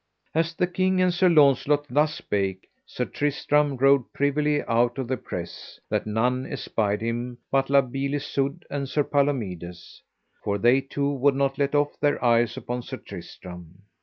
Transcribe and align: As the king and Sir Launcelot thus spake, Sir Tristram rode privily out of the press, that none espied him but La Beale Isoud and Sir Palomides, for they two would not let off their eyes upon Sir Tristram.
As 0.33 0.55
the 0.55 0.65
king 0.65 0.99
and 0.99 1.13
Sir 1.13 1.29
Launcelot 1.29 1.85
thus 1.87 2.15
spake, 2.15 2.67
Sir 2.87 3.05
Tristram 3.05 3.77
rode 3.77 4.11
privily 4.13 4.63
out 4.63 4.97
of 4.97 5.07
the 5.07 5.15
press, 5.15 5.79
that 5.91 6.07
none 6.07 6.47
espied 6.47 7.01
him 7.01 7.37
but 7.51 7.69
La 7.69 7.81
Beale 7.81 8.15
Isoud 8.15 8.65
and 8.71 8.89
Sir 8.89 9.03
Palomides, 9.03 10.01
for 10.43 10.57
they 10.57 10.81
two 10.81 11.13
would 11.13 11.35
not 11.35 11.59
let 11.59 11.75
off 11.75 11.99
their 11.99 12.17
eyes 12.25 12.57
upon 12.57 12.81
Sir 12.81 12.97
Tristram. 12.97 13.83